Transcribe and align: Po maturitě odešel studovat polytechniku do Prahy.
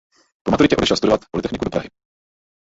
Po 0.43 0.51
maturitě 0.51 0.75
odešel 0.75 0.97
studovat 0.97 1.21
polytechniku 1.31 1.65
do 1.65 1.71
Prahy. 1.71 1.89